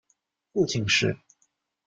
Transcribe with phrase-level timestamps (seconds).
[0.51, 1.15] 父亲是。